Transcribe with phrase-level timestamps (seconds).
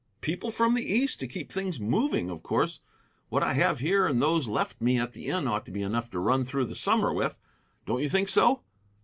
[0.19, 2.79] "People from the East to keep things moving, of course.
[3.29, 6.09] What I have here and those left me at the inn ought to be enough
[6.09, 7.37] to run through the summer with.
[7.85, 8.63] Don't you think so?"